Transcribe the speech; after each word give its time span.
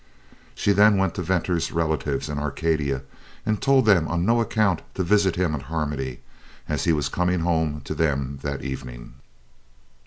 She 0.55 0.71
then 0.71 0.97
went 0.97 1.13
to 1.13 1.21
Venter's 1.21 1.71
relatives 1.71 2.27
in 2.27 2.39
Arcadia 2.39 3.03
and 3.45 3.61
told 3.61 3.85
them 3.85 4.07
on 4.07 4.25
no 4.25 4.41
account 4.41 4.81
to 4.95 5.03
visit 5.03 5.35
him 5.35 5.53
at 5.53 5.61
Harmony, 5.61 6.21
as 6.67 6.85
he 6.85 6.91
was 6.91 7.07
coming 7.07 7.41
home 7.41 7.81
to 7.85 7.93
them 7.93 8.39
that 8.41 8.63
evening. 8.63 9.13